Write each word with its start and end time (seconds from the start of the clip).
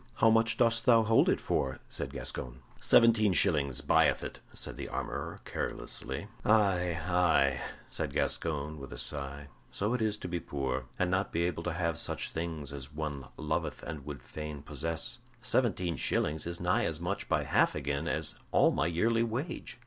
"How 0.15 0.31
much 0.31 0.57
dost 0.57 0.87
thou 0.87 1.03
hold 1.03 1.29
it 1.29 1.39
for?" 1.39 1.77
said 1.87 2.11
Gascoyne. 2.11 2.63
"Seventeen 2.79 3.33
shillings 3.33 3.81
buyeth 3.81 4.23
it," 4.23 4.39
said 4.51 4.75
the 4.75 4.87
armorer, 4.87 5.41
carelessly. 5.45 6.27
"Aye, 6.43 6.97
aye," 7.07 7.61
said 7.87 8.11
Gascoyne, 8.11 8.79
with 8.79 8.91
a 8.91 8.97
sigh; 8.97 9.49
"so 9.69 9.93
it 9.93 10.01
is 10.01 10.17
to 10.17 10.27
be 10.27 10.39
poor, 10.39 10.85
and 10.97 11.11
not 11.11 11.31
be 11.31 11.43
able 11.43 11.61
to 11.61 11.73
have 11.73 11.99
such 11.99 12.31
things 12.31 12.73
as 12.73 12.91
one 12.91 13.27
loveth 13.37 13.83
and 13.83 14.03
would 14.03 14.23
fain 14.23 14.63
possess. 14.63 15.19
Seventeen 15.43 15.95
shillings 15.97 16.47
is 16.47 16.59
nigh 16.59 16.85
as 16.85 16.99
much 16.99 17.29
by 17.29 17.43
half 17.43 17.75
again 17.75 18.07
as 18.07 18.33
all 18.51 18.71
my 18.71 18.87
yearly 18.87 19.21
wage." 19.21 19.77